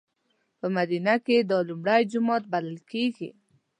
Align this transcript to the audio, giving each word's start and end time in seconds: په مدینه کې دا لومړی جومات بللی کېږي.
په 0.59 0.67
مدینه 0.77 1.15
کې 1.25 1.37
دا 1.49 1.57
لومړی 1.69 2.01
جومات 2.11 2.43
بللی 2.53 2.81
کېږي. 2.91 3.29